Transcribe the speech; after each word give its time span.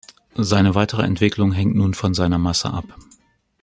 Seine 0.33 0.73
weitere 0.73 1.03
Entwicklung 1.03 1.51
hängt 1.51 1.75
nun 1.75 1.93
von 1.93 2.15
seiner 2.15 2.39
Masse 2.39 2.71
ab. 2.73 2.85